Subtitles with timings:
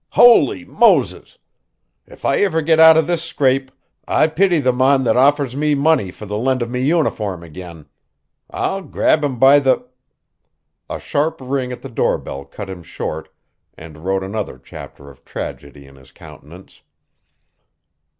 [0.13, 1.37] "Howly Moses!
[2.07, 3.71] If I ever get out of this scrape
[4.07, 7.85] I pity the mon that offers me money fer the lind o' me uniform agin.
[8.49, 9.85] I'll grab him by the"
[10.89, 13.29] A sharp ring at the doorbell cut him short
[13.77, 16.81] and wrote another chapter of tragedy in his countenance.